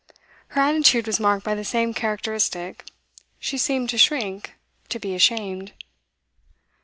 [0.47, 2.85] Her attitude was marked by the same characteristic;
[3.37, 4.55] she seemed to shrink,
[4.89, 5.73] to be ashamed.